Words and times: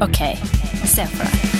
OK, 0.00 0.18
se 0.86 1.06
for 1.06 1.24
deg. 1.24 1.50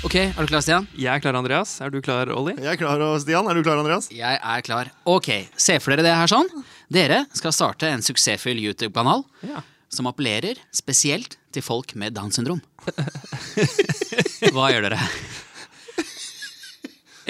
Ok, 0.00 0.14
er 0.16 0.32
du 0.32 0.48
klar, 0.48 0.62
Stian? 0.64 0.86
Jeg 0.96 1.10
er 1.12 1.20
klar, 1.22 1.36
Andreas. 1.36 1.74
Er 1.84 1.90
du 1.92 1.98
klar, 2.02 2.30
Olli? 2.32 2.54
Jeg 2.56 2.72
er 2.72 2.78
klar, 2.80 3.02
og 3.04 3.18
Stian. 3.20 3.46
Er 3.52 3.58
du 3.58 3.60
klar, 3.66 3.78
Andreas? 3.82 4.08
Jeg 4.10 4.38
er 4.40 4.62
klar. 4.64 4.88
Ok, 5.08 5.28
se 5.60 5.76
for 5.78 5.92
dere 5.92 6.06
det 6.08 6.14
her 6.16 6.30
sånn. 6.32 6.48
Dere 6.90 7.20
skal 7.36 7.52
starte 7.54 7.90
en 7.92 8.02
suksessfull 8.02 8.58
YouTube-kanal 8.64 9.26
Ja. 9.46 9.60
som 9.92 10.08
appellerer 10.08 10.58
spesielt 10.74 11.36
til 11.52 11.62
folk 11.62 11.92
med 12.00 12.16
Downs 12.16 12.40
syndrom. 12.40 12.62
Hva 14.56 14.70
gjør 14.72 14.88
dere? 14.88 14.98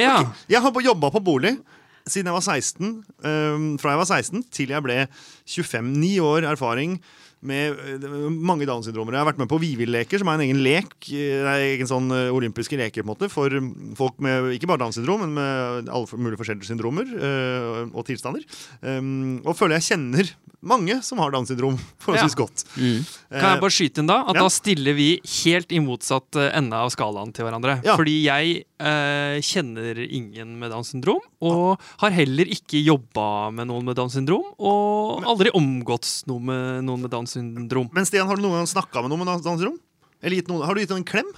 Ja. 0.00 0.24
Jeg 0.50 0.64
har 0.64 0.82
jobba 0.84 1.12
på 1.14 1.22
bolig 1.24 1.56
siden 2.08 2.30
jeg 2.30 2.36
var 2.36 2.44
16. 2.44 2.92
um, 3.22 3.66
fra 3.78 3.94
jeg 3.94 4.00
var 4.00 4.08
16 4.08 4.44
til 4.54 4.72
jeg 4.72 4.84
ble 4.84 4.96
25. 5.46 5.90
Ni 6.00 6.14
år 6.22 6.48
erfaring 6.48 6.98
med 7.46 7.78
øh, 8.04 8.26
mange 8.32 8.66
Downs 8.68 8.88
syndromer. 8.88 9.16
Jeg 9.16 9.22
har 9.24 9.30
vært 9.30 9.40
med 9.40 9.48
på 9.50 9.60
Vivild-leker, 9.62 10.20
som 10.20 10.28
er 10.28 10.38
en 10.38 10.44
egen 10.48 10.60
lek. 10.64 10.92
Det 11.06 11.40
er 11.40 11.64
egen 11.70 11.88
sånn 11.88 12.10
øh, 12.12 12.28
olympiske 12.36 12.78
leker 12.80 13.02
på 13.02 13.08
en 13.08 13.12
måte, 13.14 13.30
for 13.32 13.54
folk 13.98 14.20
med 14.20 14.52
ikke 14.56 14.68
bare 14.70 14.82
Downs 14.84 14.98
syndrom, 15.00 15.24
men 15.24 15.34
med 15.38 15.90
alle 15.90 16.20
mulige 16.20 16.40
forskjellige 16.42 16.68
syndromer 16.70 17.10
og 17.90 18.04
tilstander. 18.08 18.44
Um, 18.82 19.40
og 19.44 19.54
føler 19.58 19.78
jeg 19.78 19.90
kjenner 19.92 20.30
mange 20.60 20.98
som 21.04 21.20
har 21.22 21.32
Downs 21.32 21.48
syndrom 21.48 21.78
forholdsvis 22.04 22.36
Ja. 22.36 22.40
godt. 22.42 22.64
Mm. 22.76 23.04
Kan 23.32 23.48
jeg 23.48 23.62
bare 23.64 23.74
skyte 23.74 24.02
inn 24.02 24.10
da? 24.10 24.18
At 24.28 24.36
ja. 24.36 24.44
da 24.44 24.52
stiller 24.52 24.96
vi 24.96 25.08
helt 25.40 25.72
i 25.72 25.80
motsatt 25.84 26.36
eh, 26.36 26.50
ende 26.58 26.76
av 26.76 26.92
skalaen 26.92 27.32
til 27.36 27.46
hverandre. 27.48 27.78
Ja. 27.86 27.96
Fordi 27.98 28.16
jeg 28.26 28.62
eh, 28.80 29.40
kjenner 29.46 30.00
ingen 30.04 30.58
med 30.60 30.72
Downs 30.74 30.92
syndrom, 30.92 31.22
og 31.40 31.80
har 32.02 32.14
heller 32.14 32.50
ikke 32.52 32.82
jobba 32.84 33.50
med 33.56 33.70
noen 33.70 33.86
med 33.88 33.96
Downs 33.98 34.16
syndrom, 34.18 34.44
og 34.60 35.24
aldri 35.28 35.52
omgått 35.56 36.08
noe 36.30 36.42
med 36.44 36.82
noen 36.86 37.06
med 37.06 37.12
Downs 37.12 37.36
syndrom. 37.36 37.88
Men 37.96 38.08
Stian, 38.08 38.28
har 38.28 38.36
du 38.36 38.44
noen 38.44 38.60
gang 38.60 38.68
snakka 38.68 39.04
med 39.04 39.12
noen 39.12 39.24
med 39.24 39.32
Downs 39.32 39.46
syndrom? 39.48 39.78
Eller 40.20 40.40
gitt 40.40 40.50
noen, 40.52 40.66
har 40.68 40.76
du 40.76 40.82
gitt 40.82 40.92
noen 40.92 41.00
en 41.00 41.08
klem? 41.08 41.30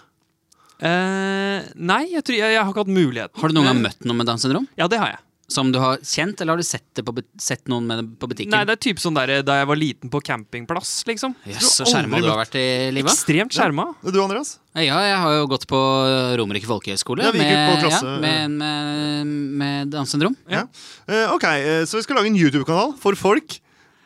Eh, 0.82 1.68
nei, 1.78 2.02
jeg, 2.10 2.24
tror, 2.26 2.38
jeg, 2.40 2.56
jeg 2.56 2.58
har 2.58 2.72
ikke 2.72 2.82
hatt 2.82 2.96
mulighet. 2.96 3.34
Har 3.38 3.52
du 3.52 3.54
noen 3.54 3.70
gang 3.70 3.84
møtt 3.84 4.02
noen 4.02 4.18
med 4.18 4.30
Downs 4.30 4.42
syndrom? 4.42 4.66
Ja, 4.78 4.90
det 4.90 4.98
har 4.98 5.14
jeg. 5.14 5.22
Som 5.52 5.72
du 5.74 5.78
har 5.82 6.00
kjent, 6.00 6.40
eller 6.40 6.56
har 6.56 6.62
du 6.62 6.66
sett, 6.66 6.86
det 6.96 7.04
på, 7.04 7.14
sett 7.40 7.68
noen 7.70 7.86
med 7.88 8.00
det 8.00 8.06
på 8.22 8.28
butikken? 8.30 8.54
Nei, 8.54 8.64
det 8.68 8.76
er 8.78 8.82
typ 8.88 9.02
sånn 9.02 9.16
der, 9.18 9.34
Da 9.46 9.58
jeg 9.60 9.68
var 9.70 9.80
liten 9.80 10.12
på 10.12 10.22
campingplass, 10.24 10.94
liksom. 11.08 11.36
Jøss, 11.48 11.74
så 11.78 11.88
skjerma 11.88 12.22
du 12.22 12.30
har 12.30 12.40
vært 12.40 12.56
i 12.60 12.66
livet? 12.94 13.12
Ekstremt 13.12 13.54
skjerma. 13.56 13.90
Du, 14.04 14.18
Andreas? 14.22 14.56
Ja, 14.72 15.00
jeg 15.04 15.18
har 15.20 15.34
jo 15.36 15.48
gått 15.52 15.66
på 15.68 15.78
Romerike 16.40 16.64
folkehøgskole 16.64 17.26
Ja, 17.26 17.32
med, 17.36 17.50
ja, 17.84 17.98
med, 18.22 18.54
med, 18.56 19.34
med 19.60 19.92
Downs 19.92 20.14
syndrom. 20.14 20.36
Ja. 20.48 20.64
Uh, 21.04 21.34
ok, 21.36 21.44
eh, 21.52 21.82
så 21.84 21.98
vi 22.00 22.06
skal 22.06 22.16
lage 22.20 22.32
en 22.32 22.38
YouTube-kanal 22.40 22.96
for 23.02 23.18
folk 23.20 23.58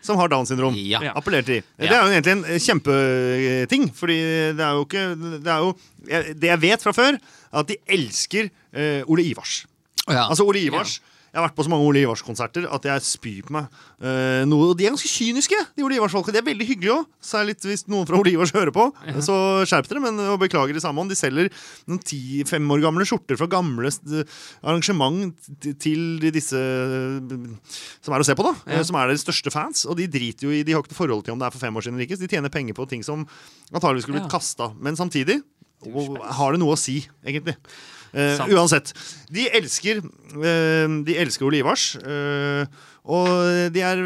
som 0.07 0.19
har 0.21 0.31
Downs 0.31 0.51
syndrom. 0.53 0.75
Ja. 0.79 1.01
Ja. 1.03 1.15
Appellerer 1.19 1.47
til. 1.47 1.63
Eh, 1.79 1.87
Ja. 1.87 1.91
Det 1.91 1.97
er 1.97 2.03
jo 2.03 2.13
egentlig 2.15 2.35
en 2.37 2.45
eh, 2.45 2.61
kjempeting, 2.63 3.89
fordi 3.95 4.19
det 4.59 4.65
er 4.67 4.73
jo 4.79 4.85
ikke 4.87 5.05
Det 5.43 5.53
er 5.53 5.59
jo 5.65 5.73
Det 6.41 6.51
jeg 6.53 6.61
vet 6.63 6.83
fra 6.83 6.93
før, 6.95 7.19
er 7.19 7.59
at 7.63 7.71
de 7.71 7.77
elsker 7.97 8.51
uh, 8.51 9.03
Ole 9.11 9.25
Ivars. 9.31 9.65
Ja. 10.07 10.29
Altså 10.29 10.45
Ole 10.47 10.61
Ivars 10.67 11.01
Jeg 11.37 11.43
har 11.43 11.51
vært 11.51 11.57
på 11.59 11.65
så 11.67 11.69
mange 11.69 11.85
Ole 11.85 12.01
Ivars-konserter 12.01 12.65
at 12.73 12.87
jeg 12.89 13.03
spyr 13.05 13.41
på 13.45 13.53
meg. 13.53 13.67
Uh, 14.01 14.41
noe, 14.49 14.71
og 14.71 14.79
de 14.79 14.87
er 14.87 14.95
ganske 14.95 15.11
kyniske, 15.11 15.59
de 15.77 15.85
Ole 15.85 15.99
Ivars-folka. 15.99 16.33
De 16.33 16.41
er 16.41 16.47
veldig 16.47 16.65
hyggelige 16.65 16.95
òg. 16.95 17.11
Særlig 17.21 17.59
hvis 17.61 17.83
noen 17.93 18.07
fra 18.09 18.17
Ole 18.17 18.33
Ivars 18.33 18.55
hører 18.57 18.73
på. 18.73 18.87
Så 19.21 19.37
skjerp 19.69 19.91
dere, 19.91 20.01
men 20.07 20.23
og 20.25 20.39
beklager 20.41 20.73
i 20.73 20.81
samme 20.81 21.03
ånd. 21.03 21.13
De 21.13 21.19
selger 21.19 21.51
noen 21.91 22.01
ti, 22.01 22.41
fem 22.49 22.65
år 22.73 22.81
gamle 22.87 23.05
skjorter 23.05 23.37
fra 23.37 23.51
gamle 23.53 23.91
eh, 23.93 24.39
arrangement 24.65 25.37
til 25.85 26.25
disse 26.25 26.57
eh, 26.57 27.75
som 28.01 28.17
er 28.17 28.25
å 28.25 28.29
se 28.31 28.37
på, 28.39 28.47
da. 28.47 28.55
Ja. 28.79 28.87
Som 28.89 28.97
er 28.97 29.13
deres 29.13 29.27
største 29.27 29.53
fans. 29.53 29.85
Og 29.85 30.01
de 30.01 30.09
driter 30.09 30.49
jo 30.49 30.55
i 30.57 30.63
De 30.65 30.73
har 30.73 30.81
ikke 30.81 30.97
forhold 30.97 31.27
til 31.27 31.37
om 31.37 31.43
det 31.45 31.51
er 31.51 31.59
for 31.59 31.67
fem 31.67 31.77
år 31.77 31.85
siden 31.85 32.01
eller 32.01 32.09
ikke. 32.09 32.23
De 32.25 32.33
tjener 32.33 32.57
penger 32.57 32.81
på 32.81 32.89
ting 32.89 33.05
som 33.05 33.29
antageligvis 33.75 34.09
skulle 34.09 34.23
blitt 34.23 34.33
Ja. 34.33 34.39
kasta. 34.39 34.73
Men 34.81 34.97
samtidig 34.97 35.43
og 35.85 36.17
har 36.39 36.55
det 36.55 36.61
noe 36.63 36.73
å 36.75 36.81
si, 36.81 37.03
egentlig. 37.27 37.55
Eh, 38.17 38.45
uansett. 38.57 38.93
De 39.33 39.49
elsker 39.59 40.01
eh, 40.01 40.87
De 41.07 41.19
elsker 41.21 41.49
olivars. 41.49 41.95
Eh, 42.01 42.87
og 43.07 43.29
de 43.75 43.83
er 43.85 44.01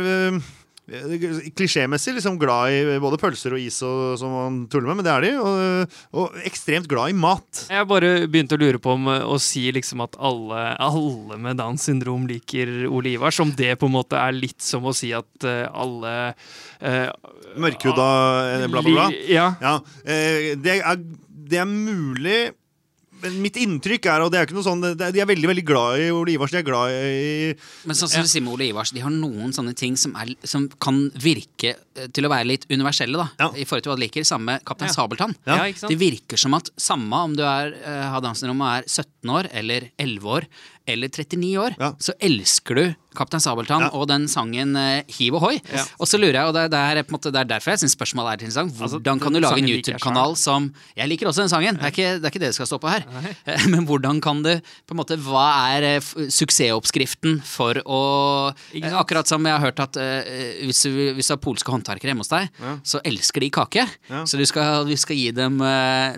klisjémessig 1.54 2.16
liksom 2.16 2.34
glad 2.40 2.74
i 2.74 2.96
både 2.98 3.18
pølser 3.22 3.54
og 3.54 3.62
is 3.62 3.76
og 3.86 4.16
som 4.18 4.32
man 4.34 4.56
tuller 4.66 4.90
med, 4.90 4.98
men 4.98 5.06
det 5.06 5.12
er 5.12 5.22
de. 5.22 5.30
Og, 5.38 5.94
og 6.18 6.40
ekstremt 6.48 6.88
glad 6.90 7.12
i 7.12 7.16
mat. 7.16 7.62
Jeg 7.70 7.86
bare 7.88 8.10
begynte 8.26 8.58
å 8.58 8.60
lure 8.60 8.80
på 8.82 8.96
om 8.98 9.06
å 9.06 9.38
si 9.40 9.68
liksom 9.72 10.02
at 10.02 10.18
alle, 10.18 10.64
alle 10.82 11.38
med 11.40 11.60
Downs 11.62 11.86
syndrom 11.86 12.26
liker 12.28 12.88
olivars 12.90 13.38
Om 13.40 13.54
det 13.56 13.76
på 13.78 13.86
en 13.86 13.94
måte 14.00 14.18
er 14.18 14.34
litt 14.34 14.58
som 14.66 14.90
å 14.90 14.96
si 14.96 15.12
at 15.14 15.46
alle 15.46 16.14
eh, 16.82 17.06
Mørkhuda, 17.60 18.10
bla, 18.66 18.82
bla, 18.82 18.82
bla. 18.90 19.08
Ja. 19.30 19.52
Ja, 19.62 19.78
eh, 20.04 20.56
det, 20.58 20.80
er, 20.82 20.98
det 21.50 21.62
er 21.62 21.70
mulig 21.70 22.40
mitt 23.40 23.58
inntrykk 23.60 24.08
er, 24.10 24.24
og 24.24 24.32
det 24.32 24.40
er 24.40 24.48
ikke 24.48 24.56
noe 24.56 24.66
sånn 24.66 24.82
det 24.84 25.10
De 25.14 25.22
er 25.22 25.28
veldig 25.28 25.50
veldig 25.50 25.64
glad 25.66 26.00
i 26.04 26.08
Ole 26.14 26.34
Ivars. 26.34 26.54
De 26.54 26.60
er 26.60 26.66
glad 26.66 26.94
i 26.94 27.52
Men 27.88 27.98
sånn 27.98 28.10
som 28.12 28.26
du 28.26 28.30
sier 28.30 28.44
med 28.44 28.54
Ole 28.54 28.70
Ivars, 28.70 28.92
de 28.96 29.04
har 29.04 29.12
noen 29.14 29.54
sånne 29.56 29.74
ting 29.78 29.96
som, 30.00 30.14
er, 30.20 30.32
som 30.46 30.68
kan 30.82 31.02
virke 31.20 31.74
eh, 31.76 32.08
til 32.08 32.26
å 32.26 32.32
være 32.32 32.48
litt 32.50 32.66
universelle. 32.70 33.18
da 33.20 33.28
Ja. 33.40 33.50
I 33.54 33.66
forhold 33.68 33.86
til 33.86 33.92
hva 33.92 33.98
du 34.00 34.04
liker. 34.06 34.26
Samme 34.28 34.58
Kaptein 34.64 34.90
Ja. 34.90 34.96
Sabeltann. 34.96 35.36
Ja? 35.46 35.60
Det 35.68 35.98
virker 36.00 36.40
som 36.40 36.54
at 36.58 36.72
samme 36.80 37.24
om 37.28 37.36
du 37.36 37.44
er, 37.44 37.74
uh, 37.84 38.10
har 38.14 38.24
dansenrommet 38.24 38.66
og 38.66 38.76
er 38.80 38.88
17 38.88 39.34
år 39.36 39.50
eller 39.62 39.90
11 39.98 40.30
år 40.38 40.46
eller 40.86 41.08
39 41.08 41.56
år, 41.60 41.76
Ja. 41.78 41.92
så 42.00 42.12
elsker 42.20 42.74
du 42.74 42.94
Kaptein 43.14 43.40
Sabeltann 43.42 43.82
Ja. 43.82 43.88
og 43.92 44.06
den 44.06 44.28
sangen 44.30 44.76
eh, 44.78 45.02
Hiv 45.10 45.34
ohoi. 45.34 45.56
Ja. 45.74 45.82
Og 45.98 46.06
så 46.06 46.14
lurer 46.18 46.32
jeg, 46.38 46.46
og 46.46 46.54
det, 46.54 46.70
det, 46.70 46.78
er, 46.78 47.02
på 47.02 47.10
en 47.10 47.18
måte, 47.18 47.32
det 47.34 47.40
er 47.40 47.48
derfor 47.50 47.72
jeg 47.74 47.80
syns 47.82 47.96
spørsmålet 47.96 48.30
er 48.30 48.38
interessant. 48.44 48.70
Altså, 48.80 49.00
Hvordan 49.00 49.18
kan 49.20 49.32
du 49.34 49.40
lage 49.42 49.58
en 49.58 49.66
YouTube-kanal 49.68 50.36
som 50.38 50.68
Jeg 50.96 51.08
liker 51.10 51.26
også 51.26 51.42
den 51.42 51.50
sangen, 51.50 51.74
det 51.74 51.82
er 51.88 51.90
ikke 51.90 52.10
det, 52.20 52.24
er 52.24 52.30
ikke 52.30 52.42
det 52.44 52.54
skal 52.54 52.66
stå 52.70 52.78
på 52.78 52.88
her. 52.92 53.02
Eh, 53.46 53.66
Men 53.66 53.86
hvordan 53.86 54.20
kan 54.22 54.42
du 54.46 54.52
på 54.86 54.94
en 54.94 55.00
måte, 55.02 55.18
Hva 55.18 55.48
er 55.74 55.82
eh, 55.96 56.00
suksessoppskriften 56.60 57.40
for 57.46 57.80
å. 57.84 58.00
Akkurat 59.00 59.26
som 59.28 59.44
jeg 59.46 59.54
har 59.56 59.64
hørt 59.64 59.80
at 59.82 59.96
eh, 60.00 60.62
hvis, 60.68 60.84
hvis 61.16 61.30
du 61.30 61.34
har 61.34 61.40
polske 61.42 61.70
håndverkere 61.72 62.12
hjemme 62.12 62.22
hos 62.24 62.30
deg, 62.32 62.48
så 62.86 63.00
elsker 63.06 63.40
de 63.44 63.50
kake. 63.54 63.86
Ja. 64.10 64.22
Så 64.28 64.38
du 64.38 64.44
skal, 64.48 64.86
du, 64.88 64.94
skal 65.00 65.16
gi 65.18 65.30
dem, 65.34 65.58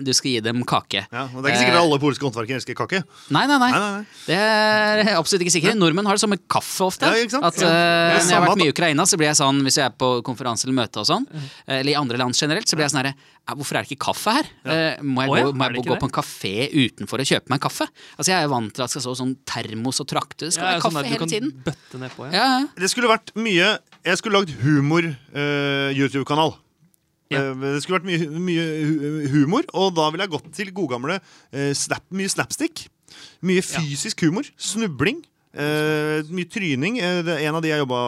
du 0.03 0.13
skal 0.13 0.31
gi 0.35 0.39
dem 0.45 0.61
kake. 0.67 1.05
ja, 1.11 1.25
og 1.33 1.41
Det 1.41 1.49
er 1.49 1.55
ikke 1.55 1.63
sikkert 1.65 1.73
Eh, 1.73 1.81
alle 1.81 1.97
polske 1.99 2.27
håndverkere 2.27 2.59
elsker 2.61 2.75
kake. 2.77 2.99
Nei, 3.33 3.47
nei, 3.49 3.57
nei. 3.57 3.71
Nei, 3.73 3.79
nei, 3.81 3.91
nei. 3.97 4.05
Det 4.27 4.37
er 4.53 5.17
absolutt 5.17 5.43
ikke 5.45 5.53
sikker 5.55 5.75
Nordmenn 5.77 6.05
har 6.09 6.17
det 6.17 6.21
som 6.23 6.31
med 6.33 6.41
kaffe 6.51 6.85
ofte. 6.85 7.09
Ja, 7.09 7.23
ikke 7.25 7.35
sant? 7.35 7.45
At, 7.49 7.57
eh, 7.61 7.67
er 7.67 8.19
når 8.19 8.29
jeg 8.29 8.37
har 8.37 8.45
vært 8.47 8.61
mye 8.61 8.69
i 8.69 8.73
Ukraina, 8.75 9.05
så 9.09 9.17
blir 9.19 9.29
jeg 9.31 9.39
sånn 9.39 9.61
hvis 9.65 9.77
jeg 9.79 9.85
er 9.89 9.95
på 9.99 10.09
konferanse 10.27 10.67
eller 10.67 10.77
møte 10.81 11.01
og 11.01 11.07
sånn, 11.09 11.27
eh, 11.33 11.79
eller 11.81 11.91
i 11.93 11.97
andre 11.99 12.17
land 12.21 12.37
generelt, 12.37 12.67
så 12.69 12.77
blir 12.79 12.87
jeg 12.87 12.93
sånn 12.95 13.03
herre 13.05 13.15
Hvorfor 13.43 13.75
er 13.75 13.83
det 13.83 13.91
ikke 13.91 14.05
kaffe 14.05 14.31
her? 14.37 14.45
Eh, 14.63 15.01
må 15.03 15.25
jeg, 15.25 15.29
oh, 15.33 15.35
ja, 15.35 15.43
gå, 15.43 15.53
må 15.59 15.65
jeg 15.67 15.83
gå 15.83 15.97
på 15.99 16.07
en 16.07 16.13
kafé 16.15 16.51
utenfor 16.71 17.19
og 17.19 17.27
kjøpe 17.27 17.51
meg 17.51 17.59
kaffe? 17.59 17.89
Altså 18.15 18.31
Jeg 18.31 18.39
er 18.39 18.47
vant 18.53 18.71
til 18.71 18.85
at 18.85 18.87
det 18.87 18.93
skal 18.95 19.03
stå 19.03 19.15
sånn 19.19 19.33
termos 19.43 19.99
og 19.99 20.07
trakte. 20.07 20.47
Det 20.47 20.53
skal 20.55 20.63
Ja, 20.63 20.69
være 20.77 20.81
sånn 20.85 20.95
kaffe 20.95 21.03
sånn 21.03 21.11
hele 21.11 21.27
tiden. 21.27 21.51
bøtte 21.65 21.99
ned 21.99 22.11
på, 22.15 22.29
Ja, 22.31 22.45
ja. 22.53 22.61
Det 22.79 22.89
skulle 22.93 23.11
vært 23.11 23.33
mye 23.35 23.67
Jeg 24.07 24.17
skulle 24.21 24.39
lagd 24.39 24.55
humor-YouTube-kanal. 24.63 26.55
Ja. 27.33 27.39
Eh, 27.49 27.53
det 27.75 27.83
skulle 27.83 27.99
vært 27.99 28.07
mye, 28.07 28.27
mye 28.47 29.27
humor, 29.33 29.63
og 29.73 29.93
da 29.97 30.09
ville 30.13 30.25
jeg 30.27 30.33
gått 30.35 30.49
til 30.55 30.71
godgamle 30.75 31.19
eh, 31.51 31.71
snap, 31.77 32.03
mye 32.15 32.29
slapstick. 32.31 32.87
Mye 33.41 33.61
fysisk 33.61 34.21
humor. 34.21 34.43
Snubling. 34.57 35.25
Eh, 35.53 36.31
mye 36.33 36.49
tryning. 36.49 36.99
Eh, 37.01 37.19
det 37.25 37.35
er 37.35 37.47
en 37.49 37.59
av 37.59 37.65
de 37.65 37.71
jeg 37.73 37.83
jobba 37.83 37.99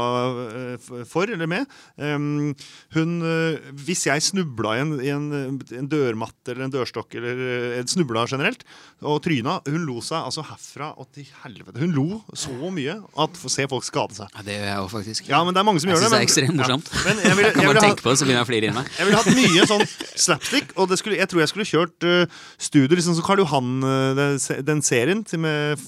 eh, 0.46 1.04
for, 1.10 1.30
eller 1.30 1.50
med. 1.50 1.70
Um, 1.98 2.54
hun 2.96 3.16
eh, 3.26 3.72
Hvis 3.86 4.06
jeg 4.08 4.24
snubla 4.24 4.76
i 4.78 4.84
en, 4.84 4.96
i 5.02 5.12
en, 5.14 5.60
en 5.60 5.92
dørmatte 5.92 6.54
eller 6.54 6.68
en 6.68 6.76
dørstokk, 6.76 7.20
eller 7.20 7.86
snubla 7.90 8.26
generelt, 8.30 8.66
og 9.06 9.22
tryna 9.26 9.60
Hun 9.68 9.84
lo 9.86 10.00
seg 10.04 10.22
altså 10.22 10.46
herfra 10.48 10.94
og 10.96 11.10
til 11.16 11.28
helvete. 11.44 11.82
Hun 11.84 11.94
lo 11.96 12.08
så 12.38 12.56
mye 12.74 12.98
at 13.22 13.38
få 13.38 13.52
se 13.52 13.68
folk 13.70 13.86
skade 13.86 14.18
seg. 14.18 14.32
Ja, 14.32 14.46
det 14.46 14.58
gjør 14.58 14.68
jeg 14.70 14.82
òg, 14.86 14.90
faktisk. 14.94 15.30
Ja, 15.30 15.44
men 15.46 15.56
det 15.56 15.62
er 15.62 15.68
mange 15.68 15.84
som 15.84 15.92
jeg 15.92 16.00
gjør 16.00 16.10
det. 16.10 16.22
er 16.22 16.28
ekstremt 16.30 16.46
ekstremt 16.46 16.60
ja. 16.60 16.64
morsomt. 16.64 16.92
Men 17.06 17.18
jeg 17.20 17.26
jeg 17.26 17.36
bare 17.36 17.82
ha, 17.82 17.96
på 17.96 18.14
jeg 18.16 18.74
jeg 18.96 19.08
ville 19.08 19.20
hatt 19.20 19.32
mye 19.36 19.68
sånn 19.70 19.84
slapstick, 20.26 20.74
og 20.80 20.90
det 20.92 21.00
skulle, 21.00 21.20
jeg 21.20 21.30
tror 21.32 21.42
jeg 21.44 21.52
skulle 21.52 21.68
kjørt 21.70 22.08
uh, 22.08 22.44
studio, 22.58 22.96
liksom 22.98 23.18
som 23.18 23.26
Karl 23.26 23.42
Johan, 23.44 23.72
uh, 23.84 24.12
den, 24.18 24.40
den 24.68 24.84
serien 24.86 25.24
med 25.42 25.82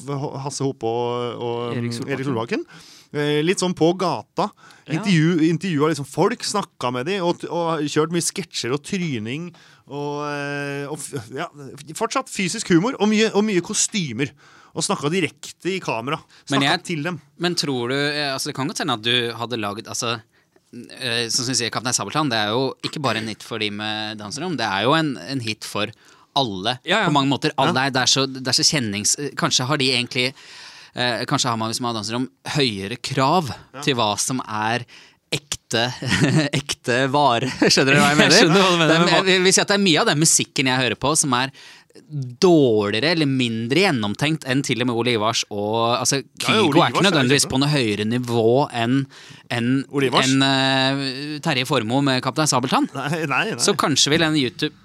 Hasse 0.44 0.66
Hope 0.66 0.88
og, 0.88 1.38
og 1.48 1.78
Erik 1.78 1.92
um, 1.92 1.98
Solbakken. 1.98 2.16
Erik 2.18 2.30
Solbakken. 2.30 2.70
Eh, 3.16 3.40
Litt 3.46 3.62
sånn 3.64 3.76
på 3.78 3.92
gata. 4.00 4.50
Ja. 4.88 5.04
Intervjua 5.48 5.92
liksom 5.92 6.08
folk, 6.08 6.44
snakka 6.44 6.92
med 6.96 7.08
dem, 7.10 7.24
og, 7.28 7.44
og 7.48 7.84
kjørt 7.88 8.14
mye 8.16 8.26
sketsjer 8.26 8.76
og 8.76 8.84
tryning. 8.86 9.50
Og, 9.88 10.24
eh, 10.28 10.92
og 10.92 11.36
ja, 11.36 11.48
fortsatt 11.98 12.32
fysisk 12.32 12.74
humor, 12.76 12.98
og 13.00 13.12
mye, 13.12 13.32
og 13.34 13.46
mye 13.48 13.64
kostymer. 13.66 14.34
Og 14.78 14.86
snakka 14.86 15.10
direkte 15.10 15.72
i 15.72 15.80
kamera. 15.82 16.20
Men 16.52 16.60
Snakka 16.60 16.82
til 16.86 17.06
dem. 17.08 17.22
Men 17.42 17.56
tror 17.58 17.94
du 17.94 17.96
eh, 17.98 18.28
altså 18.30 18.52
Det 18.52 18.58
kan 18.60 18.68
godt 18.70 18.84
hende 18.84 18.98
at 19.00 19.06
du 19.06 19.16
hadde 19.40 19.58
laget 19.58 19.88
altså, 19.90 20.20
Som 20.70 21.48
du 21.48 21.56
sier, 21.56 21.72
Kaptein 21.74 21.96
Sabeltann, 21.96 22.30
det 22.30 22.38
er 22.38 22.52
jo 22.54 22.76
ikke 22.86 23.02
bare 23.02 23.24
en 23.24 23.32
hit 23.32 23.46
for 23.48 23.64
de 23.64 23.72
med 23.74 24.20
danserom. 24.20 24.60
det 24.60 24.68
er 24.68 24.86
jo 24.86 24.94
en, 24.94 25.16
en 25.18 25.42
hit 25.42 25.66
for 25.66 25.90
alle 26.38 26.76
Ja, 26.86 27.00
ja. 27.00 27.08
på 27.08 27.16
mange 27.16 27.32
måter. 27.32 27.56
Alle 27.58 27.88
ja. 27.88 27.90
det, 27.96 28.04
er 28.04 28.12
så, 28.12 28.28
det 28.30 28.46
er 28.46 28.60
så 28.60 28.68
kjennings... 28.68 29.16
Kanskje 29.40 29.66
har 29.66 29.82
de 29.82 29.90
egentlig 29.96 30.28
eh, 30.98 31.26
Kanskje 31.30 31.54
har 31.54 31.60
man 31.60 31.72
hvis 31.72 31.82
man 31.84 31.94
har 31.94 32.02
danserom, 32.02 32.28
høyere 32.58 33.00
krav 33.00 33.54
til 33.86 33.98
hva 34.00 34.12
som 34.22 34.42
er 34.44 34.86
ekte, 35.34 35.88
ekte 36.62 37.02
vare. 37.12 37.50
Skjønner 37.72 37.98
du 37.98 38.02
hva 38.02 38.14
jeg 38.14 38.22
mener? 38.22 38.38
Jeg 38.38 38.52
hva 38.52 38.70
du 38.72 38.80
mener, 38.80 39.10
Det 39.26 39.36
jeg 39.36 39.44
vil 39.48 39.56
si 39.56 39.64
at 39.64 39.74
det 39.74 39.80
er 39.80 39.84
mye 39.90 40.04
av 40.04 40.12
den 40.12 40.24
musikken 40.24 40.72
jeg 40.72 40.84
hører 40.86 41.00
på, 41.00 41.14
som 41.20 41.36
er 41.38 41.54
dårligere 42.08 43.16
eller 43.16 43.30
mindre 43.30 43.82
gjennomtenkt 43.82 44.46
enn 44.50 44.62
til 44.66 44.84
og 44.84 44.90
med 44.90 45.00
Ole 45.02 45.16
Ivars 45.18 45.42
og 45.50 45.98
altså, 45.98 46.20
Kygo 46.44 46.78
ja, 46.78 46.86
er 46.86 46.94
ikke 46.94 47.06
nødvendigvis 47.08 47.48
på 47.50 47.58
noe 47.58 47.72
høyere 47.72 48.06
nivå 48.06 48.68
enn 48.70 49.00
en, 49.50 49.72
en, 49.90 50.46
uh, 50.46 51.02
Terje 51.44 51.66
Formoe 51.66 52.06
med 52.06 52.22
Kaptein 52.26 52.50
Sabeltann. 52.50 52.86
Nei, 52.94 53.24
nei, 53.26 53.44
nei. 53.56 53.64
Så 53.64 53.74
kanskje 53.80 54.14
vil 54.14 54.28
den 54.28 54.38
YouTube 54.38 54.76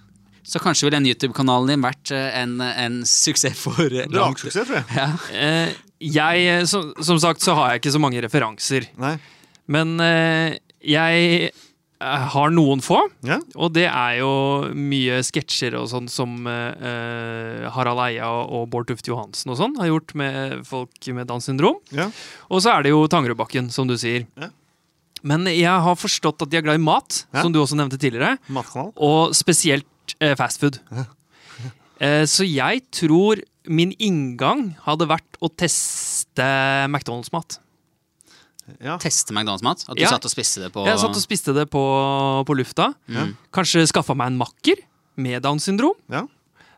så 0.42 0.58
kanskje 0.58 0.88
ville 0.88 0.98
den 0.98 1.06
YouTube-kanalen 1.06 1.70
din 1.70 1.84
vært 1.84 2.10
eh, 2.10 2.40
en, 2.40 2.56
en 2.58 2.96
suksess 3.06 3.54
for 3.62 3.86
langt 3.86 4.10
Braksuksess, 4.10 4.66
tror 4.66 4.80
jeg. 4.80 4.96
ja. 4.96 5.04
Eh, 5.38 5.76
jeg, 6.02 6.46
eh, 6.50 6.64
som, 6.68 6.90
som 7.02 7.20
sagt, 7.22 7.44
så 7.44 7.54
har 7.58 7.72
jeg 7.72 7.82
ikke 7.82 7.94
så 7.94 8.00
mange 8.02 8.22
referanser. 8.24 8.88
Nei. 9.00 9.16
Men 9.70 9.94
eh, 10.02 10.56
jeg 10.82 11.50
eh, 11.50 12.24
har 12.34 12.52
noen 12.54 12.82
få. 12.84 12.98
Ja. 13.26 13.38
Og 13.54 13.72
det 13.76 13.86
er 13.88 14.18
jo 14.20 14.32
mye 14.74 15.20
sketsjer 15.26 15.76
og 15.78 15.88
sånn 15.92 16.08
som 16.12 16.48
eh, 16.50 16.88
eh, 16.90 17.68
Harald 17.74 18.02
Eia 18.08 18.30
og 18.42 18.66
Bård 18.72 18.90
Tufte 18.90 19.12
Johansen 19.12 19.54
og 19.54 19.60
sånn 19.60 19.78
har 19.80 19.92
gjort 19.92 20.16
med 20.18 20.66
folk 20.68 21.12
med 21.14 21.30
Downs 21.30 21.46
syndrom. 21.50 21.78
Ja. 21.94 22.10
Og 22.50 22.64
så 22.64 22.74
er 22.74 22.86
det 22.86 22.94
jo 22.94 23.06
Tangerudbakken, 23.10 23.70
som 23.74 23.90
du 23.90 23.96
sier. 24.00 24.26
Ja. 24.40 24.50
Men 25.22 25.46
jeg 25.46 25.70
har 25.70 25.94
forstått 25.94 26.42
at 26.42 26.50
de 26.50 26.58
er 26.58 26.64
glad 26.66 26.80
i 26.80 26.82
mat, 26.82 27.22
som 27.30 27.52
du 27.54 27.60
også 27.62 27.78
nevnte 27.78 28.00
tidligere. 28.02 28.34
Matkanal. 28.50 28.90
Og 28.98 29.36
spesielt 29.38 30.16
eh, 30.18 30.34
fastfood. 30.38 30.82
Ja. 30.90 31.06
Så 32.26 32.42
jeg 32.42 32.80
tror 32.90 33.38
min 33.68 33.92
inngang 33.98 34.72
hadde 34.86 35.06
vært 35.10 35.38
å 35.42 35.48
teste 35.54 36.46
McDonald's-mat. 36.88 37.58
Ja. 38.82 38.96
Teste 39.02 39.34
McDonald's-mat? 39.34 39.84
At 39.88 39.96
du 39.96 40.02
Ja. 40.02 40.08
satt 40.08 40.24
og 40.24 40.30
spiste 40.30 40.62
det 40.62 40.72
på 40.72 40.84
Jeg 40.86 40.98
satt 40.98 41.10
og 41.16 41.22
spiste 41.22 41.52
det 41.54 41.68
på, 41.70 41.82
på 42.46 42.56
lufta. 42.56 42.94
Mm. 43.08 43.36
Kanskje 43.52 43.86
skaffa 43.90 44.14
meg 44.16 44.28
en 44.32 44.38
makker 44.38 44.76
med 45.16 45.42
Downs 45.42 45.64
syndrom. 45.66 45.94
Ja. 46.08 46.24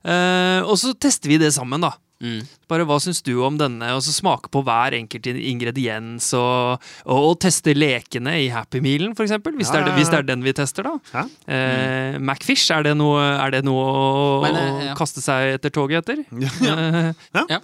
Eh, 0.05 0.61
og 0.65 0.77
så 0.81 0.93
tester 0.99 1.29
vi 1.29 1.39
det 1.39 1.53
sammen, 1.55 1.81
da. 1.81 1.93
Mm. 2.25 2.41
Bare 2.73 2.87
hva 2.89 2.97
syns 3.05 3.21
du 3.27 3.35
om 3.45 3.59
denne? 3.61 3.91
Og 3.93 4.01
så 4.07 4.15
smake 4.17 4.49
på 4.55 4.63
hver 4.65 4.97
enkelt 4.97 5.27
ingrediens. 5.29 6.31
Og, 6.39 6.81
og, 7.05 7.19
og 7.29 7.35
teste 7.45 7.75
lekene 7.77 8.33
i 8.41 8.49
Happy 8.55 8.81
Mealen, 8.85 9.13
for 9.19 9.27
eksempel. 9.29 9.53
Hvis, 9.61 9.69
Ja, 9.69 9.81
er, 9.83 9.85
ja, 9.85 9.91
det- 9.91 9.99
hvis 10.01 10.11
det 10.15 10.19
er 10.23 10.29
den 10.33 10.43
vi 10.47 10.55
tester, 10.57 10.89
da. 10.89 10.95
Ja. 11.13 11.25
Eh, 11.53 12.19
Macfish, 12.19 12.71
er 12.73 12.83
det 12.89 12.97
noe, 12.97 13.21
er 13.21 13.51
det 13.59 13.63
noe 13.69 13.85
å, 13.85 14.43
Men, 14.47 14.57
eh, 14.57 14.85
ja. 14.89 14.95
å 14.95 14.99
kaste 14.99 15.21
seg 15.21 15.59
etter 15.59 15.71
toget 15.77 16.03
etter? 16.05 16.25
Ja. 16.65 16.75
Eh, 16.75 17.13
Ja. 17.35 17.61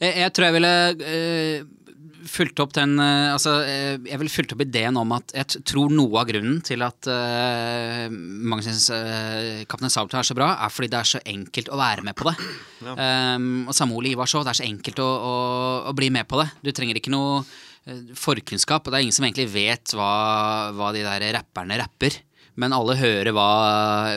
Jeg, 0.00 0.14
jeg 0.24 0.32
tror 0.34 0.44
jeg 0.48 0.54
ville 0.60 0.74
eh, 1.06 1.64
fulgt 2.30 2.60
opp 2.62 2.74
den 2.76 2.96
eh, 3.02 3.32
Altså, 3.32 3.56
eh, 3.68 3.96
jeg 4.08 4.20
vil 4.20 4.30
fulgt 4.32 4.54
opp 4.54 4.62
ideen 4.64 4.96
om 5.00 5.14
at 5.16 5.34
jeg 5.36 5.62
tror 5.68 5.92
noe 5.94 6.20
av 6.20 6.28
grunnen 6.28 6.60
til 6.64 6.84
at 6.86 7.08
uh, 7.10 8.06
mange 8.10 8.64
syns 8.66 8.88
uh, 8.92 9.64
Kaptein 9.70 9.92
Sabeltann 9.92 10.22
er 10.22 10.28
så 10.28 10.36
bra, 10.38 10.50
er 10.64 10.72
fordi 10.72 10.90
det 10.92 11.00
er 11.00 11.10
så 11.10 11.22
enkelt 11.34 11.70
å 11.72 11.80
være 11.80 12.04
med 12.06 12.16
på 12.18 12.28
det. 12.28 12.34
Um, 12.84 13.64
og 13.68 13.76
samme 13.76 13.96
Ole 13.96 14.12
Ivar 14.12 14.30
så, 14.30 14.42
det 14.44 14.54
er 14.54 14.60
så 14.60 14.66
enkelt 14.66 15.00
å, 15.02 15.08
å, 15.08 15.34
å 15.90 15.94
bli 15.96 16.10
med 16.14 16.28
på 16.30 16.40
det. 16.40 16.48
Du 16.64 16.72
trenger 16.74 17.00
ikke 17.00 17.14
noe 17.14 17.42
forkunnskap, 18.16 18.86
og 18.86 18.92
det 18.92 18.96
er 18.96 19.04
ingen 19.04 19.16
som 19.16 19.26
egentlig 19.26 19.50
vet 19.52 19.92
hva, 19.92 20.12
hva 20.72 20.88
de 20.96 21.02
der 21.04 21.26
rapperne 21.36 21.76
rapper. 21.82 22.16
Men 22.56 22.72
alle 22.76 22.94
hører 22.98 23.32
hva, 23.34 23.46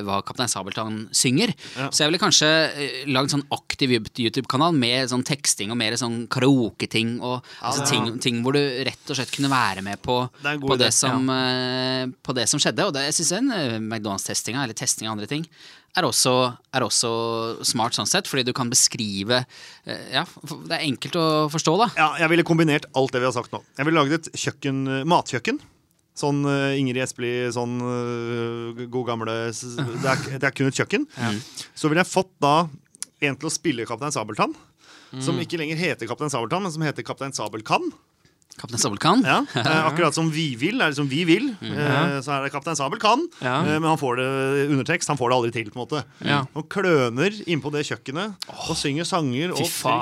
hva 0.05 0.19
Kaptein 0.27 0.51
Sabeltann 0.51 0.99
synger. 1.15 1.53
Ja. 1.77 1.87
Så 1.89 2.03
jeg 2.03 2.11
ville 2.11 2.21
kanskje 2.21 2.49
eh, 2.69 2.99
lagd 3.09 3.33
sånn 3.33 3.45
aktiv 3.55 3.95
YouTube-kanal 3.97 4.75
med 4.77 5.09
sånn 5.09 5.25
teksting 5.25 5.71
og 5.73 5.79
mer 5.79 5.97
sånn 5.97 6.27
karaoke-ting. 6.29 7.15
Og 7.21 7.39
altså, 7.61 7.81
det- 7.81 7.89
ting, 7.91 8.19
ting 8.27 8.43
hvor 8.45 8.53
du 8.53 8.61
rett 8.85 9.09
og 9.09 9.17
slett 9.17 9.33
kunne 9.33 9.49
være 9.49 9.81
med 9.85 10.01
på, 10.05 10.19
Det 10.43 10.59
på, 10.61 10.77
det, 10.77 10.91
som, 10.93 11.29
eh, 11.33 12.05
på 12.21 12.35
det 12.37 12.47
som 12.49 12.61
skjedde. 12.61 12.85
Og 12.85 12.93
det, 12.93 13.07
jeg 13.09 13.19
syns 13.21 13.33
McDonald's-testinga, 13.81 14.63
eller 14.63 14.77
testing 14.77 15.07
av 15.07 15.17
andre 15.17 15.27
ting, 15.29 15.45
er 15.97 16.05
også, 16.05 16.33
er 16.77 16.85
også 16.85 17.09
smart 17.65 17.95
sånn 17.97 18.09
sett, 18.09 18.27
fordi 18.29 18.45
du 18.45 18.53
kan 18.53 18.69
beskrive 18.69 19.39
eh, 19.87 20.03
Ja, 20.13 20.25
det 20.67 20.77
er 20.77 20.85
enkelt 20.85 21.17
å 21.17 21.25
forstå, 21.49 21.73
da. 21.81 21.87
Ja, 21.97 22.09
jeg 22.21 22.29
ville 22.35 22.45
kombinert 22.47 22.85
alt 22.93 23.15
det 23.15 23.23
vi 23.23 23.29
har 23.29 23.33
sagt 23.35 23.51
nå. 23.55 23.63
Jeg 23.79 23.87
ville 23.89 23.97
laget 24.03 24.27
et 24.29 24.37
kjøkken, 24.45 24.83
eh, 24.99 25.07
matkjøkken. 25.09 25.59
Sånn 26.17 26.41
eh, 26.49 26.79
Ingrid 26.81 27.03
Espelid, 27.03 27.51
sånn 27.53 27.75
uh, 27.77 28.85
god 28.89 29.05
gamle 29.11 29.35
det, 29.53 30.09
er, 30.09 30.23
det 30.41 30.47
er 30.49 30.55
kun 30.55 30.71
et 30.71 30.79
kjøkken. 30.79 31.05
Så 31.77 31.91
ville 31.91 32.01
jeg 32.01 32.09
fått 32.09 32.33
da 32.41 32.55
en 33.27 33.37
til 33.37 33.49
å 33.49 33.53
spille 33.53 33.85
Kaptein 33.89 34.15
Sabeltann. 34.15 34.55
Som 35.23 35.37
ikke 35.39 35.59
lenger 35.61 35.79
heter 35.79 36.09
Kaptein 36.09 36.33
Sabeltann, 36.33 36.65
men 36.65 36.73
som 36.73 36.83
heter 36.83 37.05
Kaptein 37.05 37.35
Sabelkann. 37.35 37.85
Kaptein 38.57 38.81
Sabeltann. 38.81 39.21
Ja, 39.27 39.43
eh, 39.61 39.85
akkurat 39.85 40.15
som 40.17 40.31
vi 40.33 40.55
vil, 40.57 40.79
er 40.81 40.89
det 40.93 40.97
som 40.97 41.07
vi 41.09 41.23
vil. 41.29 41.51
Eh, 41.61 42.17
så 42.25 42.31
er 42.37 42.45
det 42.47 42.51
Kaptein 42.55 42.77
Sabel 42.79 42.97
kan, 43.01 43.21
Ja. 43.43 43.59
eh, 43.61 43.75
men 43.77 43.85
han 43.91 43.99
får 44.01 44.17
det 44.17 44.29
undertekst. 44.73 45.11
Han 45.13 45.19
får 45.19 45.29
det 45.29 45.37
aldri 45.37 45.51
til, 45.53 45.69
på 45.73 45.77
en 45.77 45.83
måte. 45.85 46.03
Ja. 46.25 46.39
Han 46.55 46.65
kløner 46.73 47.37
innpå 47.45 47.69
det 47.75 47.85
kjøkkenet 47.89 48.49
og 48.67 48.73
synger 48.79 49.05
sanger 49.05 49.53
og 49.53 49.61
fy 49.69 49.93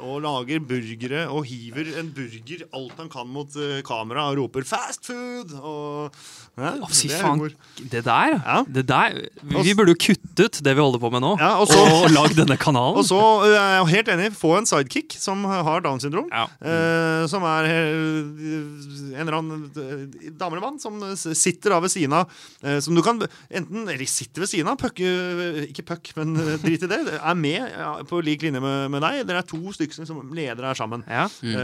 og 0.00 0.16
lager 0.24 0.60
burgere 0.66 1.24
og 1.30 1.46
hiver 1.46 1.92
en 2.00 2.10
burger 2.16 2.66
alt 2.74 2.98
han 2.98 3.08
kan 3.12 3.28
mot 3.30 3.54
kamera 3.86 4.26
og 4.30 4.38
roper 4.42 4.66
'fast 4.66 5.06
food'! 5.06 5.54
Og, 5.60 6.10
ja, 6.58 6.72
oh, 6.82 6.88
fy 6.90 7.08
det 7.08 7.20
faen. 7.20 7.44
Det 7.90 8.02
der, 8.04 8.64
det 8.68 8.86
der 8.88 9.14
Vi 9.42 9.74
burde 9.74 9.94
jo 9.94 10.00
kuttet 10.02 10.58
det 10.64 10.74
vi 10.76 10.80
holder 10.82 10.98
på 10.98 11.10
med 11.14 11.22
nå, 11.22 11.36
Ja, 11.38 11.54
og 11.62 11.68
så- 11.68 11.78
og 12.04 12.10
lagd 12.10 12.34
denne 12.36 12.56
kanalen. 12.58 12.98
Og 13.00 13.04
så 13.06 13.20
jeg 13.46 13.78
er 13.80 13.84
helt 13.86 14.08
enig, 14.08 14.32
få 14.36 14.56
en 14.58 14.66
sidekick 14.66 15.14
som 15.18 15.44
har 15.44 15.80
Downs 15.80 16.02
syndrom. 16.02 16.28
Eh, 16.32 17.26
som 17.30 17.42
er 17.44 17.64
en 18.00 19.20
eller 19.22 19.36
annen 19.38 19.64
eh, 19.76 20.30
dame 20.38 20.56
eller 20.56 20.64
mann 20.64 20.78
som 20.82 20.98
sitter 21.16 21.74
da 21.74 21.80
ved 21.84 21.92
siden 21.92 22.14
av. 22.20 22.30
eh, 22.62 22.78
som 22.80 22.94
du 22.96 23.02
kan 23.04 23.20
enten 23.50 23.88
Eller 23.88 24.06
sitter 24.10 24.44
ved 24.44 24.50
siden 24.50 24.68
av, 24.72 24.78
puck, 24.80 25.00
eh, 25.00 25.66
ikke 25.68 25.84
puck, 25.88 26.12
men 26.18 26.34
eh, 26.40 26.56
drit 26.62 26.84
i 26.86 26.90
det. 26.90 27.00
Er 27.20 27.34
med 27.38 28.06
på 28.10 28.20
lik 28.24 28.42
linje 28.46 28.60
med, 28.62 28.90
med 28.94 29.02
deg. 29.04 29.22
Dere 29.28 29.42
er 29.44 29.48
to 29.48 29.60
stykker 29.76 30.06
som 30.08 30.20
leder 30.36 30.64
her 30.70 30.78
sammen. 30.78 31.04
ja. 31.08 31.26
Mm. 31.40 31.56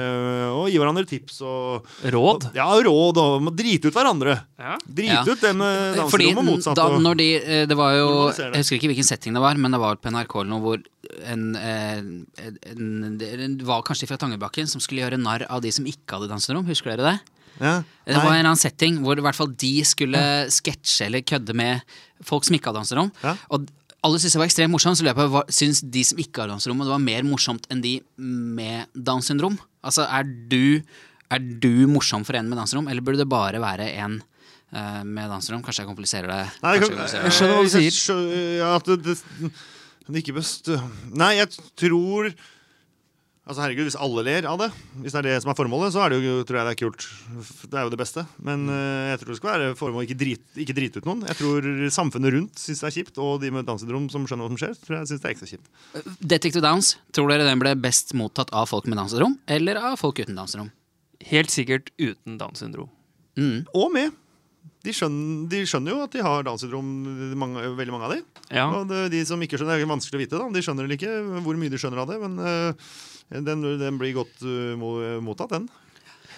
og 0.57 0.69
gir 0.71 0.81
hverandre 0.81 1.05
tips 1.09 1.41
og 1.47 1.87
Råd. 2.13 2.49
Ja, 2.57 2.67
råd 2.87 3.19
og 3.21 3.43
må 3.45 3.53
drite 3.57 3.89
ut 3.91 3.97
hverandre. 3.97 4.37
Ja. 4.59 4.77
Drite 4.87 5.17
Ja. 5.17 5.23
ut 5.27 5.41
den 5.43 5.61
og 5.63 6.45
motsatt. 6.47 6.77
da, 6.77 6.87
når 6.99 7.17
de, 7.21 7.29
eh, 7.37 7.67
det 7.67 7.77
var 7.77 7.95
jo 7.97 8.09
Jeg 8.37 8.61
husker 8.63 8.77
ikke 8.79 8.91
hvilken 8.93 9.07
setting 9.09 9.35
det 9.37 9.43
var, 9.43 9.55
men 9.57 9.71
det 9.75 9.81
var 9.81 9.97
på 9.97 10.11
NRK 10.13 10.35
eller 10.41 10.51
noe 10.51 10.61
hvor 10.65 10.83
en, 11.27 11.45
en, 11.57 12.11
en, 12.37 13.57
det 13.59 13.67
var 13.67 13.83
kanskje 13.87 14.09
fra 14.11 14.19
Tangerbakken 14.21 14.69
som 14.71 14.83
skulle 14.83 15.05
gjøre 15.05 15.19
narr 15.21 15.45
av 15.53 15.63
de 15.65 15.73
som 15.75 15.87
ikke 15.89 16.17
hadde 16.19 16.29
Downs 16.33 16.47
syndrom. 16.49 16.67
Husker 16.69 16.95
dere 16.95 17.15
det? 17.15 17.17
ja. 17.57 17.79
Det 18.05 18.15
var 18.21 18.29
en 18.35 18.37
eller 18.37 18.51
annen 18.53 18.61
setting 18.61 18.99
hvor 19.03 19.17
i 19.19 19.23
hvert 19.25 19.39
fall 19.39 19.49
de 19.59 19.73
skulle 19.89 20.21
sketsje 20.53 21.07
eller 21.09 21.23
kødde 21.27 21.55
med 21.57 21.81
folk 22.27 22.45
som 22.47 22.55
ikke 22.59 22.69
hadde 22.71 22.79
Downs 22.83 22.93
syndrom. 22.93 23.11
Ja. 23.25 23.33
Og 23.51 23.65
alle 24.05 24.21
syntes 24.21 24.37
det 24.37 24.43
var 24.43 24.47
ekstremt 24.51 24.71
morsomt, 24.75 24.99
så 24.99 25.03
lurer 25.07 25.15
jeg 25.15 25.19
på 25.19 25.31
hva 25.33 25.43
syns 25.51 25.81
de 25.97 26.03
som 26.07 26.21
ikke 26.23 26.45
har 26.45 26.51
Downs 26.53 26.67
syndrom, 26.69 26.85
det 26.85 26.93
var 26.93 27.03
mer 27.03 27.25
morsomt 27.27 27.65
enn 27.73 27.81
de 27.83 27.97
med 28.21 28.87
Downs 28.95 29.31
syndrom? 29.33 29.57
Altså, 29.87 30.05
er 30.07 30.29
du, 30.53 30.83
er 31.33 31.43
du 31.65 31.87
morsom 31.91 32.23
for 32.29 32.39
en 32.39 32.47
med 32.51 32.61
Downs 32.61 32.71
syndrom, 32.75 32.91
eller 32.93 33.03
burde 33.07 33.25
det 33.25 33.29
bare 33.33 33.59
være 33.65 33.89
en 34.05 34.19
uh, 34.21 35.01
med 35.03 35.27
Downs 35.33 35.49
syndrom? 35.49 35.65
Kanskje 35.67 35.83
jeg 35.83 35.91
kompliserer 35.91 36.31
det? 36.31 36.39
Nei, 36.63 36.77
jeg, 36.77 36.85
jeg 36.85 36.85
kan- 36.85 36.93
kompliserer 36.95 37.27
det. 37.27 37.35
skjønner 37.41 37.57
hva 37.57 37.65
du 37.67 37.75
sier. 37.75 38.23
Ja, 38.61 38.71
at 38.77 38.93
det, 38.93 38.99
det, 39.09 39.17
det 40.15 40.23
ikke 40.23 40.37
best 40.39 40.71
Nei, 41.17 41.37
jeg 41.41 41.51
tror 41.79 42.31
Altså 43.47 43.63
herregud, 43.63 43.87
Hvis 43.87 43.99
alle 44.03 44.25
ler 44.27 44.47
av 44.51 44.59
det, 44.59 44.67
hvis 45.05 45.15
det 45.15 45.21
er 45.21 45.27
det 45.29 45.35
som 45.45 45.53
er 45.53 45.57
formålet, 45.59 45.93
så 45.95 46.01
er 46.03 46.13
det 46.13 46.17
jo, 46.19 46.41
tror 46.43 46.59
jeg 46.59 46.67
det 46.67 46.73
er 46.73 46.79
kult. 46.81 47.05
Det 47.71 47.79
er 47.79 47.85
jo 47.87 47.93
det 47.93 48.01
beste. 48.01 48.25
Men 48.43 48.65
eh, 48.75 49.13
jeg 49.13 49.21
tror 49.21 49.31
det 49.31 49.37
skal 49.39 49.53
være 49.53 49.77
formålet 49.79 50.09
ikke, 50.09 50.19
drit, 50.19 50.43
ikke 50.65 50.75
drite 50.75 50.99
ut 50.99 51.07
noen. 51.07 51.23
Jeg 51.31 51.39
tror 51.39 51.69
samfunnet 51.95 52.35
rundt 52.35 52.59
syns 52.59 52.83
det 52.83 52.89
er 52.89 52.97
kjipt, 52.97 53.21
og 53.23 53.39
de 53.45 53.53
med 53.55 53.69
Downs 53.69 53.85
syndrom 53.87 54.09
som 54.11 54.27
skjønner 54.27 54.49
hva 54.49 54.51
som 54.51 54.59
skjer, 54.65 54.75
tror 54.83 54.99
jeg 54.99 55.11
syns 55.13 55.23
det 55.23 55.31
er 55.31 55.37
ekstra 55.37 55.51
kjipt. 55.53 55.71
Detective 56.19 56.65
Downs, 56.67 56.91
tror 57.15 57.31
dere 57.31 57.47
den 57.47 57.63
ble 57.63 57.77
best 57.79 58.17
mottatt 58.19 58.51
av 58.51 58.67
folk 58.73 58.91
med 58.91 58.99
Downs 58.99 59.15
syndrom, 59.15 59.39
eller 59.47 59.79
av 59.93 59.95
folk 60.03 60.19
uten 60.19 60.35
Downs 60.35 60.57
syndrom? 60.57 60.75
Helt 61.31 61.55
sikkert 61.55 61.95
uten 62.03 62.41
Downs 62.43 62.67
syndrom. 62.67 62.91
Mm. 63.39 63.63
Og 63.79 63.95
med. 63.95 64.11
De 64.87 64.93
skjønner, 64.95 65.49
de 65.51 65.61
skjønner 65.67 65.91
jo 65.95 66.03
at 66.05 66.13
de 66.15 66.23
har 66.23 66.45
Downs 66.47 66.63
syndrom, 66.63 66.87
mange, 67.39 67.65
veldig 67.79 67.95
mange 67.95 68.07
av 68.09 68.13
de. 68.15 68.21
Ja. 68.55 68.67
Og 68.79 68.85
det, 68.91 69.01
de 69.17 69.21
som 69.27 69.41
ikke 69.43 69.59
skjønner, 69.59 69.81
det 69.81 69.87
er 69.87 69.91
vanskelig 69.91 70.19
å 70.21 70.23
vite. 70.23 70.39
da 70.39 70.47
De 70.55 70.63
skjønner 70.63 70.87
eller 70.87 70.99
ikke 71.01 71.17
hvor 71.47 71.59
mye 71.59 71.73
de 71.73 71.81
skjønner 71.83 72.03
av 72.05 72.13
det, 72.13 72.19
men 72.23 72.33
uh, 72.39 72.71
den, 73.49 73.59
den 73.83 73.99
blir 73.99 74.15
godt 74.21 74.37
uh, 74.47 74.77
mottatt, 75.25 75.51
den. 75.57 75.67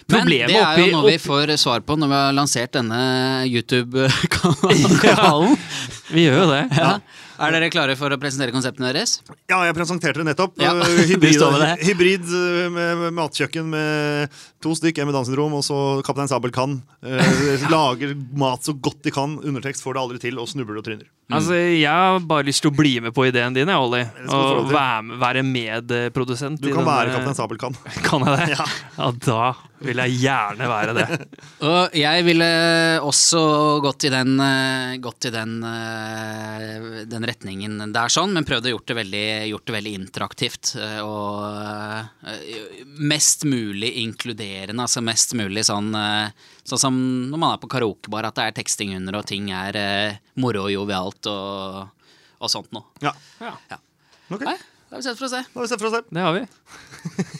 Men 0.09 0.23
Problemet 0.23 0.49
det 0.49 0.57
er 0.57 0.79
jo 0.79 0.85
oppi- 0.87 0.93
noe 0.95 1.05
vi 1.11 1.19
får 1.21 1.51
svar 1.61 1.83
på 1.85 1.93
når 1.99 2.07
vi 2.09 2.17
har 2.17 2.33
lansert 2.33 2.71
denne 2.73 3.01
YouTube-kanalen. 3.45 5.53
Vi 6.09 6.25
gjør 6.27 6.39
jo 6.43 6.47
det. 6.51 6.61
Ja. 6.77 6.91
Er 7.39 7.53
dere 7.55 7.69
klare 7.71 7.93
for 7.95 8.11
å 8.11 8.17
presentere 8.19 8.51
konseptene 8.51 8.89
deres? 8.91 9.19
Ja, 9.47 9.61
jeg 9.63 9.75
presenterte 9.77 10.19
det 10.19 10.25
nettopp. 10.27 10.57
Ja, 10.59 10.73
Eh, 10.75 11.05
Hybrid, 11.13 11.39
det. 11.39 11.69
hybrid 11.87 12.25
eh, 12.35 12.65
med, 12.73 12.97
med 13.05 13.13
matkjøkken 13.15 13.69
med 13.71 14.33
to 14.59 14.73
stykk, 14.75 14.99
en 14.99 15.07
med 15.07 15.15
Downs 15.15 15.29
syndrom, 15.31 15.53
og 15.55 15.63
så 15.63 15.77
Kaptein 16.03 16.27
Sabel 16.27 16.51
kan. 16.55 16.79
Eh, 16.99 17.63
lager 17.71 18.11
mat 18.35 18.67
så 18.67 18.75
godt 18.75 18.99
de 19.07 19.13
kan. 19.15 19.37
Undertekst 19.39 19.85
får 19.85 19.95
det 19.95 20.03
aldri 20.03 20.19
til, 20.25 20.41
og 20.43 20.49
snubler 20.51 20.81
og 20.81 20.87
tryner. 20.89 21.07
Altså, 21.31 21.53
Jeg 21.55 21.85
har 21.93 22.19
bare 22.25 22.47
lyst 22.47 22.63
til 22.65 22.71
å 22.73 22.75
bli 22.75 22.95
med 23.05 23.13
på 23.15 23.27
ideen 23.29 23.53
din, 23.55 23.69
Olli. 23.71 24.01
Og 24.27 24.67
være, 24.73 25.03
med- 25.05 25.19
være 25.21 25.43
medprodusent. 25.45 26.59
Du 26.59 26.71
kan 26.73 26.83
være 26.87 27.13
Kaptein 27.15 27.37
Sabel 27.37 27.61
kan. 27.61 27.77
Kan 28.07 28.25
jeg 28.27 28.35
det? 28.35 28.47
Ja. 28.57 28.67
Ja, 28.99 29.11
da 29.29 29.41
vil 29.79 29.95
jeg 30.03 30.17
gjerne 30.25 30.67
være 30.67 30.93
det. 30.97 31.05
Og 31.63 31.93
jeg 31.95 32.25
ville 32.27 32.47
også 33.05 33.43
gått 33.85 34.09
i 34.09 34.11
den, 34.11 34.33
gått 34.99 35.29
i 35.29 35.31
den, 35.31 35.53
den 37.09 37.25
retningen 37.27 37.77
der, 37.93 38.11
sånn, 38.13 38.33
men 38.35 38.45
prøvd 38.47 38.67
å 38.69 38.73
gjort 38.73 38.87
det 38.91 38.95
veldig, 38.99 39.23
gjort 39.51 39.65
det 39.69 39.75
veldig 39.75 39.93
interaktivt. 39.99 40.71
eh, 40.79 40.99
Og 41.05 41.43
eh, 42.27 42.81
mest 42.99 43.45
mulig 43.49 43.91
inkluderende, 44.03 44.83
altså 44.85 45.03
mest 45.05 45.33
mulig 45.39 45.65
sånn 45.69 45.91
eh, 45.95 46.31
Sånn 46.69 46.81
som 46.83 46.97
når 47.31 47.39
man 47.41 47.53
er 47.55 47.61
på 47.63 47.69
karaokebar, 47.73 48.27
at 48.29 48.35
det 48.37 48.43
er 48.45 48.57
teksting 48.59 48.91
under, 48.93 49.15
og 49.17 49.25
ting 49.25 49.47
er 49.55 49.77
eh, 49.79 50.17
moro 50.37 50.67
og 50.67 50.73
jovialt 50.75 51.25
og, 51.31 52.09
og 52.37 52.51
sånt 52.53 52.69
noe. 52.75 52.85
Ja. 53.01 53.15
Ja, 53.41 53.55
Ja. 53.71 53.79
Okay. 54.29 54.45
Nei, 54.45 54.57
da 54.91 54.97
har 54.97 55.01
vi 55.01 55.07
sett 55.07 55.17
for 55.17 55.25
å 55.25 55.31
se. 55.31 55.39
da 55.41 55.57
har 55.57 55.65
vi 55.65 55.71
sett 55.71 55.81
for 55.81 55.89
å 55.89 55.95
se. 55.95 56.03
det 56.13 56.21
har 56.21 56.35
vi. 56.37 57.39